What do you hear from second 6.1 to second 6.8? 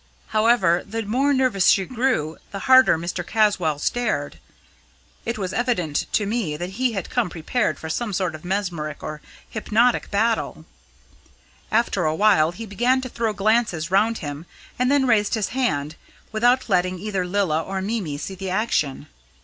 to me that